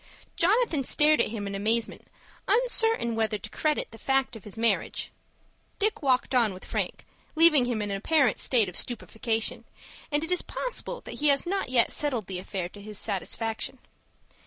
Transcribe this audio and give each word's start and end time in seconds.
Jonathan 0.35 0.83
stared 0.83 1.21
at 1.21 1.27
him 1.27 1.45
in 1.45 1.53
amazement, 1.53 2.07
uncertain 2.47 3.13
whether 3.13 3.37
to 3.37 3.51
credit 3.51 3.91
the 3.91 3.99
fact 3.99 4.35
of 4.35 4.45
his 4.45 4.57
marriage. 4.57 5.11
Dick 5.77 6.01
walked 6.01 6.33
on 6.33 6.55
with 6.55 6.65
Frank, 6.65 7.05
leaving 7.35 7.65
him 7.65 7.83
in 7.83 7.91
an 7.91 7.97
apparent 7.97 8.39
state 8.39 8.67
of 8.67 8.75
stupefaction, 8.75 9.63
and 10.11 10.23
it 10.23 10.31
is 10.31 10.41
possible 10.41 11.01
that 11.01 11.19
he 11.19 11.27
has 11.27 11.45
not 11.45 11.69
yet 11.69 11.91
settled 11.91 12.25
the 12.25 12.39
affair 12.39 12.67
to 12.67 12.81
his 12.81 12.97
satisfaction. 12.97 13.77